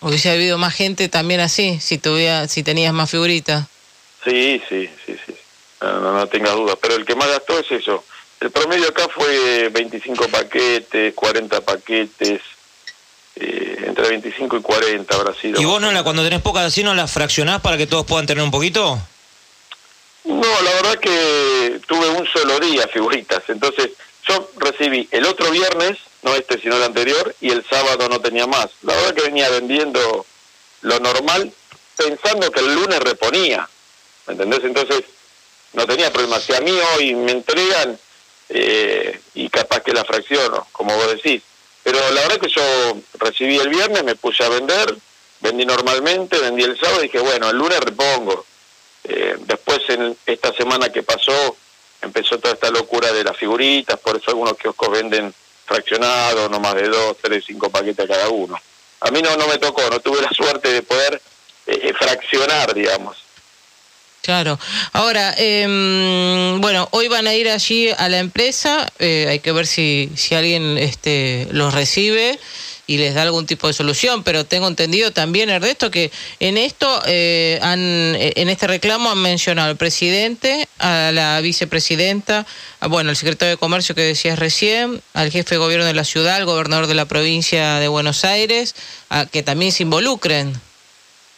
Hubiese 0.00 0.30
habido 0.30 0.58
más 0.58 0.74
gente 0.74 1.08
también 1.08 1.40
así, 1.40 1.80
si 1.80 1.96
tuviera, 1.96 2.46
si 2.48 2.62
tenías 2.62 2.92
más 2.92 3.10
figurita. 3.10 3.66
Sí, 4.24 4.62
sí, 4.68 4.88
sí, 5.06 5.16
sí. 5.26 5.34
No, 5.80 6.00
no, 6.00 6.12
no 6.12 6.26
tengas 6.26 6.54
dudas. 6.54 6.76
Pero 6.80 6.96
el 6.96 7.04
que 7.06 7.14
más 7.14 7.28
gastó 7.28 7.58
es 7.58 7.70
eso. 7.72 8.04
El 8.40 8.50
promedio 8.50 8.88
acá 8.88 9.08
fue 9.08 9.68
25 9.68 10.28
paquetes, 10.28 11.14
40 11.14 11.60
paquetes, 11.62 12.40
eh, 13.36 13.84
entre 13.86 14.08
25 14.08 14.56
y 14.56 14.62
40 14.62 15.14
habrá 15.14 15.34
sido. 15.34 15.60
¿Y 15.60 15.64
vos 15.64 15.80
no 15.80 15.90
la, 15.90 16.02
cuando 16.04 16.22
tenés 16.22 16.40
pocas 16.40 16.64
así 16.64 16.82
no 16.82 16.94
las 16.94 17.10
fraccionás 17.10 17.60
para 17.60 17.76
que 17.76 17.86
todos 17.86 18.06
puedan 18.06 18.26
tener 18.26 18.42
un 18.42 18.50
poquito? 18.50 18.98
No, 20.24 20.62
la 20.62 20.72
verdad 20.74 20.98
que 20.98 21.80
tuve 21.86 22.08
un 22.10 22.26
solo 22.26 22.60
día 22.60 22.86
figuritas, 22.92 23.42
entonces 23.48 23.90
yo 24.26 24.50
recibí 24.58 25.08
el 25.10 25.24
otro 25.24 25.50
viernes, 25.50 25.98
no 26.22 26.34
este 26.34 26.60
sino 26.60 26.76
el 26.76 26.82
anterior, 26.82 27.34
y 27.40 27.50
el 27.50 27.64
sábado 27.68 28.08
no 28.08 28.20
tenía 28.20 28.46
más. 28.46 28.68
La 28.82 28.94
verdad 28.94 29.14
que 29.14 29.22
venía 29.22 29.48
vendiendo 29.50 30.26
lo 30.82 31.00
normal 31.00 31.52
pensando 31.96 32.50
que 32.52 32.60
el 32.60 32.74
lunes 32.74 33.00
reponía, 33.00 33.68
¿me 34.26 34.34
entendés? 34.34 34.60
Entonces 34.62 35.02
no 35.72 35.86
tenía 35.86 36.12
problema. 36.12 36.38
Si 36.38 36.54
a 36.54 36.60
mí 36.60 36.72
hoy 36.94 37.14
me 37.14 37.32
entregan 37.32 37.98
eh, 38.48 39.20
y 39.34 39.48
capaz 39.48 39.80
que 39.80 39.92
la 39.92 40.04
fracciono, 40.04 40.66
como 40.72 40.94
vos 40.94 41.08
decís. 41.08 41.42
Pero 41.82 41.98
la 42.10 42.22
verdad 42.22 42.38
que 42.38 42.48
yo 42.48 42.62
recibí 43.18 43.56
el 43.58 43.68
viernes, 43.68 44.04
me 44.04 44.14
puse 44.16 44.44
a 44.44 44.48
vender, 44.48 44.94
vendí 45.40 45.64
normalmente, 45.64 46.38
vendí 46.38 46.62
el 46.64 46.78
sábado 46.78 47.00
y 47.00 47.04
dije, 47.04 47.20
bueno, 47.20 47.48
el 47.50 47.56
lunes 47.56 47.80
repongo. 47.80 48.44
Eh, 49.04 49.36
después, 49.40 49.80
en 49.88 50.16
esta 50.26 50.52
semana 50.52 50.90
que 50.90 51.02
pasó, 51.02 51.56
empezó 52.02 52.38
toda 52.38 52.54
esta 52.54 52.70
locura 52.70 53.12
de 53.12 53.24
las 53.24 53.36
figuritas, 53.36 53.98
por 54.00 54.16
eso 54.16 54.30
algunos 54.30 54.56
kioscos 54.56 54.90
venden 54.90 55.32
fraccionados, 55.64 56.50
no 56.50 56.60
más 56.60 56.74
de 56.74 56.88
dos, 56.88 57.16
tres, 57.20 57.44
cinco 57.46 57.70
paquetes 57.70 58.06
cada 58.06 58.28
uno. 58.28 58.60
A 59.00 59.10
mí 59.10 59.22
no, 59.22 59.36
no 59.36 59.46
me 59.46 59.58
tocó, 59.58 59.82
no 59.90 60.00
tuve 60.00 60.20
la 60.20 60.30
suerte 60.30 60.72
de 60.72 60.82
poder 60.82 61.20
eh, 61.66 61.92
fraccionar, 61.94 62.74
digamos. 62.74 63.27
Claro. 64.28 64.60
Ahora, 64.92 65.34
em, 65.38 66.60
bueno, 66.60 66.86
hoy 66.90 67.08
van 67.08 67.26
a 67.26 67.32
ir 67.32 67.48
allí 67.48 67.88
a 67.96 68.10
la 68.10 68.18
empresa, 68.18 68.86
eh, 68.98 69.24
hay 69.26 69.38
que 69.38 69.52
ver 69.52 69.66
si, 69.66 70.10
si 70.16 70.34
alguien 70.34 70.76
este, 70.76 71.48
los 71.50 71.72
recibe 71.72 72.38
y 72.86 72.98
les 72.98 73.14
da 73.14 73.22
algún 73.22 73.46
tipo 73.46 73.68
de 73.68 73.72
solución, 73.72 74.24
pero 74.24 74.44
tengo 74.44 74.68
entendido 74.68 75.12
también, 75.12 75.48
Ernesto, 75.48 75.90
que 75.90 76.12
en 76.40 76.58
esto, 76.58 77.00
eh, 77.06 77.58
han, 77.62 77.80
en 77.80 78.50
este 78.50 78.66
reclamo 78.66 79.10
han 79.10 79.16
mencionado 79.16 79.70
al 79.70 79.78
presidente, 79.78 80.68
a 80.78 81.10
la 81.10 81.40
vicepresidenta, 81.40 82.46
bueno, 82.82 83.08
al 83.08 83.16
secretario 83.16 83.52
de 83.52 83.56
Comercio 83.56 83.94
que 83.94 84.02
decías 84.02 84.38
recién, 84.38 85.00
al 85.14 85.30
jefe 85.30 85.54
de 85.54 85.58
gobierno 85.58 85.86
de 85.86 85.94
la 85.94 86.04
ciudad, 86.04 86.36
al 86.36 86.44
gobernador 86.44 86.86
de 86.86 86.94
la 86.94 87.06
provincia 87.06 87.78
de 87.78 87.88
Buenos 87.88 88.26
Aires, 88.26 88.74
a 89.08 89.24
que 89.24 89.42
también 89.42 89.72
se 89.72 89.84
involucren. 89.84 90.67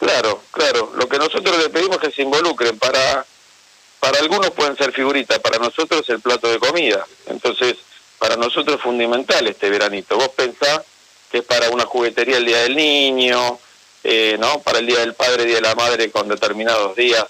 Claro, 0.01 0.41
claro. 0.49 0.93
Lo 0.95 1.07
que 1.07 1.19
nosotros 1.19 1.55
le 1.59 1.69
pedimos 1.69 1.97
es 1.97 2.09
que 2.09 2.11
se 2.11 2.23
involucren. 2.23 2.79
Para, 2.79 3.23
para 3.99 4.17
algunos 4.17 4.49
pueden 4.49 4.75
ser 4.75 4.91
figuritas, 4.91 5.37
para 5.37 5.59
nosotros 5.59 6.01
el 6.09 6.19
plato 6.19 6.49
de 6.49 6.57
comida. 6.57 7.05
Entonces, 7.27 7.75
para 8.17 8.35
nosotros 8.35 8.77
es 8.77 8.81
fundamental 8.81 9.45
este 9.47 9.69
veranito. 9.69 10.17
Vos 10.17 10.29
pensás 10.29 10.81
que 11.31 11.37
es 11.37 11.43
para 11.43 11.69
una 11.69 11.85
juguetería 11.85 12.37
el 12.37 12.45
Día 12.45 12.63
del 12.63 12.75
Niño, 12.75 13.59
eh, 14.03 14.37
¿no? 14.39 14.59
Para 14.61 14.79
el 14.79 14.87
Día 14.87 15.01
del 15.01 15.13
Padre, 15.13 15.45
Día 15.45 15.57
de 15.57 15.61
la 15.61 15.75
Madre 15.75 16.09
con 16.09 16.27
determinados 16.27 16.95
días 16.95 17.25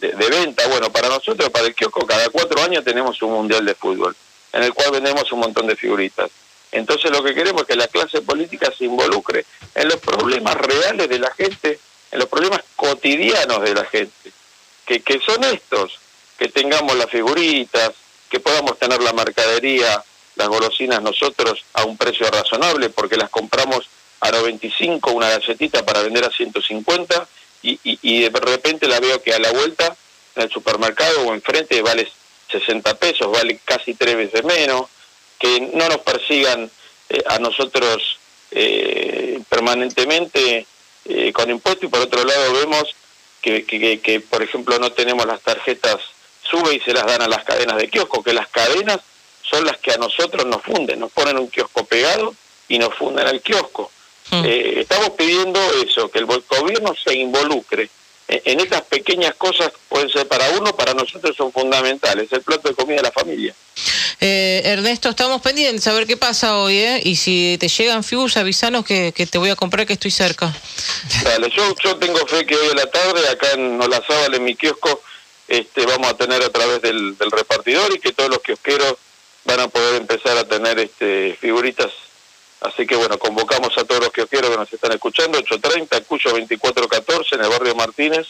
de, 0.00 0.10
de, 0.10 0.28
venta. 0.28 0.66
Bueno, 0.66 0.90
para 0.90 1.08
nosotros, 1.08 1.48
para 1.50 1.68
el 1.68 1.74
kiosco, 1.76 2.04
cada 2.04 2.28
cuatro 2.30 2.60
años 2.60 2.82
tenemos 2.82 3.22
un 3.22 3.30
Mundial 3.30 3.64
de 3.64 3.76
Fútbol, 3.76 4.16
en 4.52 4.64
el 4.64 4.74
cual 4.74 4.90
vendemos 4.90 5.30
un 5.30 5.38
montón 5.38 5.68
de 5.68 5.76
figuritas. 5.76 6.32
Entonces 6.72 7.12
lo 7.12 7.22
que 7.22 7.32
queremos 7.32 7.62
es 7.62 7.68
que 7.68 7.76
la 7.76 7.86
clase 7.86 8.22
política 8.22 8.72
se 8.76 8.86
involucre 8.86 9.46
en 9.76 9.86
los 9.86 9.98
problemas 9.98 10.56
reales 10.56 11.08
de 11.08 11.18
la 11.20 11.30
gente 11.30 11.78
en 12.10 12.18
los 12.18 12.28
problemas 12.28 12.62
cotidianos 12.76 13.62
de 13.62 13.74
la 13.74 13.84
gente, 13.84 14.32
que, 14.86 15.00
que 15.00 15.20
son 15.20 15.44
estos, 15.44 15.98
que 16.38 16.48
tengamos 16.48 16.96
las 16.96 17.10
figuritas, 17.10 17.92
que 18.30 18.40
podamos 18.40 18.78
tener 18.78 19.02
la 19.02 19.12
mercadería, 19.12 20.02
las 20.36 20.48
golosinas 20.48 21.02
nosotros 21.02 21.64
a 21.74 21.84
un 21.84 21.96
precio 21.96 22.30
razonable, 22.30 22.90
porque 22.90 23.16
las 23.16 23.30
compramos 23.30 23.88
a 24.20 24.30
95 24.30 25.12
una 25.12 25.30
galletita 25.30 25.84
para 25.84 26.02
vender 26.02 26.24
a 26.24 26.30
150 26.30 27.28
y, 27.62 27.72
y, 27.84 27.98
y 28.02 28.28
de 28.28 28.40
repente 28.40 28.88
la 28.88 29.00
veo 29.00 29.22
que 29.22 29.34
a 29.34 29.38
la 29.38 29.52
vuelta 29.52 29.96
en 30.36 30.42
el 30.42 30.50
supermercado 30.50 31.26
o 31.26 31.34
enfrente 31.34 31.82
vale 31.82 32.10
60 32.50 32.94
pesos, 32.94 33.30
vale 33.30 33.60
casi 33.64 33.94
tres 33.94 34.16
veces 34.16 34.44
menos, 34.44 34.86
que 35.38 35.60
no 35.74 35.88
nos 35.88 35.98
persigan 35.98 36.70
eh, 37.08 37.22
a 37.26 37.38
nosotros 37.38 38.18
eh, 38.50 39.40
permanentemente 39.48 40.66
eh, 41.08 41.32
con 41.32 41.50
impuestos 41.50 41.84
y 41.84 41.88
por 41.88 42.00
otro 42.00 42.24
lado 42.24 42.52
vemos 42.52 42.94
que, 43.40 43.64
que, 43.64 44.20
por 44.20 44.42
ejemplo, 44.42 44.78
no 44.78 44.92
tenemos 44.92 45.24
las 45.26 45.40
tarjetas 45.40 45.98
sube 46.42 46.74
y 46.74 46.80
se 46.80 46.92
las 46.92 47.06
dan 47.06 47.22
a 47.22 47.28
las 47.28 47.44
cadenas 47.44 47.76
de 47.76 47.88
kiosco, 47.88 48.22
que 48.22 48.32
las 48.32 48.48
cadenas 48.48 49.00
son 49.42 49.64
las 49.64 49.78
que 49.78 49.92
a 49.92 49.96
nosotros 49.96 50.46
nos 50.46 50.62
funden, 50.62 51.00
nos 51.00 51.12
ponen 51.12 51.38
un 51.38 51.48
kiosco 51.48 51.84
pegado 51.84 52.34
y 52.68 52.78
nos 52.78 52.94
funden 52.94 53.26
el 53.28 53.40
kiosco. 53.40 53.90
Hmm. 54.30 54.44
Eh, 54.44 54.80
estamos 54.80 55.10
pidiendo 55.10 55.60
eso, 55.82 56.10
que 56.10 56.18
el 56.18 56.26
gobierno 56.26 56.94
se 57.02 57.14
involucre 57.14 57.88
en 58.28 58.60
estas 58.60 58.82
pequeñas 58.82 59.34
cosas, 59.36 59.72
pueden 59.88 60.10
ser 60.10 60.28
para 60.28 60.50
uno, 60.50 60.76
para 60.76 60.92
nosotros 60.92 61.34
son 61.34 61.50
fundamentales, 61.50 62.30
el 62.30 62.42
plato 62.42 62.68
de 62.68 62.74
comida 62.74 62.96
de 62.96 63.02
la 63.02 63.10
familia. 63.10 63.54
Eh, 64.20 64.62
Ernesto, 64.64 65.08
estamos 65.08 65.40
pendientes 65.40 65.86
a 65.86 65.92
ver 65.92 66.06
qué 66.06 66.16
pasa 66.16 66.58
hoy, 66.58 66.76
¿eh? 66.76 67.00
Y 67.04 67.16
si 67.16 67.56
te 67.58 67.68
llegan 67.68 68.04
figuras, 68.04 68.36
avisanos 68.36 68.84
que, 68.84 69.12
que, 69.14 69.26
te 69.26 69.38
voy 69.38 69.48
a 69.48 69.56
comprar, 69.56 69.86
que 69.86 69.94
estoy 69.94 70.10
cerca. 70.10 70.52
Dale, 71.22 71.50
yo, 71.50 71.74
yo 71.82 71.96
tengo 71.96 72.18
fe 72.26 72.44
que 72.44 72.54
hoy 72.54 72.68
a 72.72 72.74
la 72.74 72.90
tarde, 72.90 73.28
acá 73.28 73.52
en 73.52 73.80
Olazábal, 73.80 74.34
en 74.34 74.44
mi 74.44 74.56
kiosco, 74.56 75.00
este, 75.46 75.86
vamos 75.86 76.10
a 76.10 76.16
tener 76.16 76.42
a 76.42 76.50
través 76.50 76.82
del, 76.82 77.16
del 77.16 77.30
repartidor 77.30 77.94
y 77.94 78.00
que 78.00 78.12
todos 78.12 78.28
los 78.28 78.40
kiosqueros 78.40 78.96
van 79.44 79.60
a 79.60 79.68
poder 79.68 79.94
empezar 79.94 80.36
a 80.36 80.44
tener 80.46 80.78
este, 80.78 81.38
figuritas. 81.40 81.90
Así 82.60 82.86
que 82.86 82.96
bueno, 82.96 83.18
convocamos 83.18 83.76
a 83.78 83.84
todos 83.84 84.02
los 84.02 84.12
kiosqueros 84.12 84.50
que 84.50 84.56
nos 84.56 84.72
están 84.72 84.92
escuchando, 84.92 85.38
830, 85.38 86.00
Cuyo 86.02 86.30
2414, 86.30 87.36
en 87.36 87.44
el 87.44 87.50
barrio 87.50 87.74
Martínez 87.74 88.26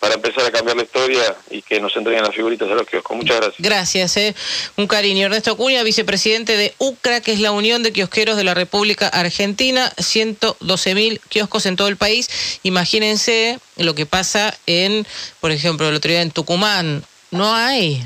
para 0.00 0.14
empezar 0.14 0.44
a 0.44 0.50
cambiar 0.50 0.76
la 0.76 0.84
historia 0.84 1.36
y 1.50 1.60
que 1.62 1.80
nos 1.80 1.96
entreguen 1.96 2.22
las 2.22 2.34
figuritas 2.34 2.70
a 2.70 2.74
los 2.74 2.86
kioscos. 2.86 3.16
Muchas 3.16 3.36
gracias. 3.36 3.56
Gracias, 3.58 4.16
eh. 4.16 4.34
un 4.76 4.86
cariño. 4.86 5.26
Ernesto 5.26 5.52
Acuña, 5.52 5.82
vicepresidente 5.82 6.56
de 6.56 6.72
UCRA, 6.78 7.20
que 7.20 7.32
es 7.32 7.40
la 7.40 7.50
Unión 7.50 7.82
de 7.82 7.92
Kiosqueros 7.92 8.36
de 8.36 8.44
la 8.44 8.54
República 8.54 9.08
Argentina, 9.08 9.92
112 9.98 10.94
mil 10.94 11.20
kioscos 11.28 11.66
en 11.66 11.76
todo 11.76 11.88
el 11.88 11.96
país. 11.96 12.60
Imagínense 12.62 13.58
lo 13.76 13.94
que 13.94 14.06
pasa 14.06 14.56
en, 14.66 15.06
por 15.40 15.50
ejemplo, 15.50 15.88
el 15.88 15.96
otro 15.96 16.10
día 16.10 16.22
en 16.22 16.30
Tucumán. 16.30 17.02
No 17.30 17.54
hay, 17.54 18.02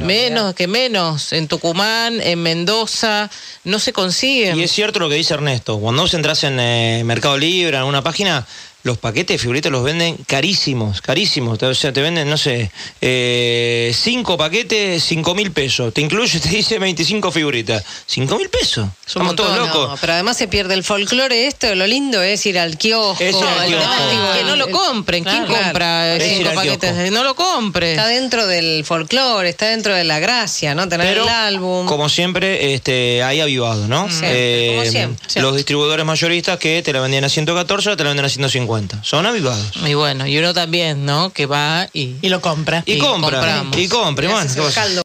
menos 0.00 0.54
que 0.54 0.66
menos. 0.66 1.32
En 1.32 1.46
Tucumán, 1.46 2.20
en 2.20 2.42
Mendoza, 2.42 3.30
no 3.62 3.78
se 3.78 3.92
consigue. 3.92 4.52
Y 4.56 4.62
es 4.64 4.72
cierto 4.72 4.98
lo 4.98 5.08
que 5.08 5.14
dice 5.14 5.34
Ernesto. 5.34 5.78
Cuando 5.78 6.02
vos 6.02 6.14
entras 6.14 6.42
en 6.42 6.58
eh, 6.58 7.02
Mercado 7.04 7.38
Libre, 7.38 7.76
en 7.76 7.84
una 7.84 8.02
página, 8.02 8.44
los 8.84 8.98
paquetes 8.98 9.34
de 9.34 9.38
figuritas 9.38 9.72
los 9.72 9.82
venden 9.82 10.18
carísimos, 10.26 11.00
carísimos. 11.00 11.60
O 11.62 11.74
sea, 11.74 11.92
te 11.92 12.02
venden, 12.02 12.28
no 12.28 12.36
sé, 12.36 12.70
eh, 13.00 13.90
cinco 13.94 14.36
paquetes, 14.36 15.02
cinco 15.02 15.34
mil 15.34 15.52
pesos. 15.52 15.92
Te 15.94 16.02
incluye, 16.02 16.38
te 16.40 16.50
dice 16.50 16.78
25 16.78 17.32
figuritas. 17.32 17.82
Cinco 18.06 18.36
mil 18.36 18.50
pesos. 18.50 18.86
Somos 19.06 19.34
todos 19.36 19.56
locos. 19.56 19.98
pero 20.00 20.12
además 20.12 20.36
se 20.36 20.48
pierde 20.48 20.74
el 20.74 20.84
folclore 20.84 21.46
esto. 21.46 21.74
Lo 21.74 21.86
lindo 21.86 22.22
es 22.22 22.44
ir 22.44 22.58
al 22.58 22.76
kiosco. 22.76 23.24
Es 23.24 23.34
Que 23.34 24.44
no 24.44 24.56
lo 24.56 24.70
compren. 24.70 25.24
¿Quién 25.24 25.46
compra 25.46 26.18
cinco 26.20 26.50
paquetes? 26.54 27.10
No 27.10 27.24
lo 27.24 27.34
compre. 27.34 27.92
Está 27.92 28.06
dentro 28.06 28.46
del 28.46 28.84
folclore, 28.84 29.48
está 29.48 29.68
dentro 29.68 29.94
de 29.94 30.04
la 30.04 30.18
gracia, 30.18 30.74
¿no? 30.74 30.86
Tener 30.90 31.16
el 31.16 31.28
álbum. 31.28 31.86
Como 31.86 32.10
siempre, 32.10 32.74
este, 32.74 33.22
hay 33.22 33.40
avivado, 33.40 33.88
¿no? 33.88 34.08
Eh, 34.22 34.74
como 34.76 34.90
siempre. 34.90 35.40
Los 35.40 35.56
distribuidores 35.56 36.04
mayoristas 36.04 36.58
que 36.58 36.82
te 36.82 36.92
la 36.92 37.00
vendían 37.00 37.24
a 37.24 37.30
114, 37.30 37.96
te 37.96 38.04
la 38.04 38.10
venden 38.10 38.26
a 38.26 38.28
150. 38.28 38.73
Cuenta. 38.74 38.98
Son 39.04 39.24
avivados. 39.24 39.70
Y 39.86 39.94
bueno, 39.94 40.26
y 40.26 40.36
uno 40.36 40.52
también, 40.52 41.06
¿no? 41.06 41.30
Que 41.30 41.46
va 41.46 41.88
y... 41.92 42.16
Y 42.22 42.28
lo 42.28 42.40
compra. 42.40 42.82
Y, 42.86 42.98
compra. 42.98 43.62
Y 43.76 43.86
compra. 43.86 44.24
Y 44.24 44.28
bueno, 44.28 44.50